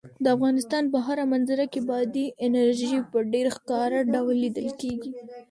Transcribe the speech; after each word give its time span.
د 0.23 0.25
افغانستان 0.35 0.83
په 0.93 0.97
هره 1.05 1.23
منظره 1.33 1.65
کې 1.73 1.79
بادي 1.89 2.25
انرژي 2.47 2.97
په 3.11 3.19
ډېر 3.33 3.47
ښکاره 3.57 3.99
ډول 4.13 4.35
لیدل 4.43 4.67
کېږي. 4.81 5.11